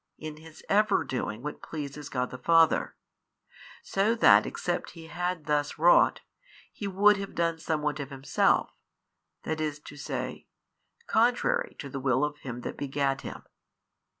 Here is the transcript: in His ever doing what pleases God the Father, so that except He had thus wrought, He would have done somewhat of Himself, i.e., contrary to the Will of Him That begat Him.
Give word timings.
in 0.17 0.37
His 0.37 0.63
ever 0.67 1.03
doing 1.03 1.43
what 1.43 1.61
pleases 1.61 2.09
God 2.09 2.31
the 2.31 2.39
Father, 2.39 2.95
so 3.83 4.15
that 4.15 4.47
except 4.47 4.89
He 4.97 5.05
had 5.05 5.45
thus 5.45 5.77
wrought, 5.77 6.21
He 6.73 6.87
would 6.87 7.17
have 7.17 7.35
done 7.35 7.59
somewhat 7.59 7.99
of 7.99 8.09
Himself, 8.09 8.71
i.e., 9.45 10.47
contrary 11.05 11.75
to 11.77 11.87
the 11.87 11.99
Will 11.99 12.23
of 12.23 12.39
Him 12.39 12.61
That 12.61 12.77
begat 12.77 13.21
Him. 13.21 13.43